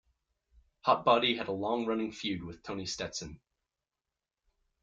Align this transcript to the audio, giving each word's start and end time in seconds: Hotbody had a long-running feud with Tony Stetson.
Hotbody 0.87 1.37
had 1.37 1.47
a 1.47 1.51
long-running 1.51 2.11
feud 2.11 2.43
with 2.43 2.63
Tony 2.63 2.87
Stetson. 2.87 3.39